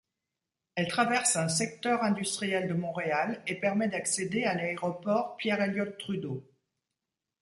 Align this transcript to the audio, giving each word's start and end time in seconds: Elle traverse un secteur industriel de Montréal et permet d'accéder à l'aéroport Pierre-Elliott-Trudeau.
Elle 0.73 0.87
traverse 0.87 1.35
un 1.35 1.47
secteur 1.47 2.01
industriel 2.03 2.67
de 2.67 2.73
Montréal 2.73 3.39
et 3.45 3.53
permet 3.59 3.87
d'accéder 3.87 4.45
à 4.45 4.55
l'aéroport 4.55 5.37
Pierre-Elliott-Trudeau. 5.37 6.43